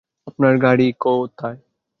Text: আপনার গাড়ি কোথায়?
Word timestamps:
আপনার 0.27 0.53
গাড়ি 0.57 0.87
কোথায়? 0.99 1.59